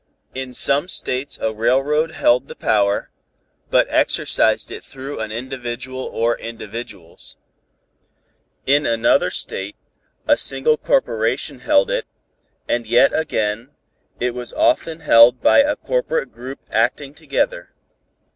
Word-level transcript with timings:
In 0.33 0.51
some 0.55 0.87
States 0.87 1.37
a 1.37 1.53
railroad 1.53 2.09
held 2.13 2.47
the 2.47 2.55
power, 2.55 3.11
but 3.69 3.85
exercised 3.91 4.71
it 4.71 4.83
through 4.83 5.19
an 5.19 5.31
individual 5.31 6.05
or 6.11 6.39
individuals. 6.39 7.35
In 8.65 8.87
another 8.87 9.29
State, 9.29 9.75
a 10.27 10.37
single 10.37 10.75
corporation 10.75 11.59
held 11.59 11.91
it, 11.91 12.07
and 12.67 12.87
yet 12.87 13.13
again, 13.13 13.75
it 14.19 14.33
was 14.33 14.53
often 14.53 15.01
held 15.01 15.39
by 15.39 15.59
a 15.59 15.75
corporate 15.75 16.31
group 16.31 16.61
acting 16.71 17.13
together. 17.13 17.71